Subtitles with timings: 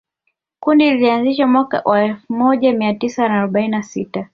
[0.59, 4.29] Kundi lilianzishwa mwaka wa elfu moja mia tisa arobaini na sita